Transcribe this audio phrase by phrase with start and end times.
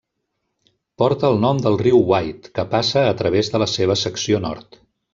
[1.01, 4.85] Porta el nom del riu White que passa a través de la seva secció nord.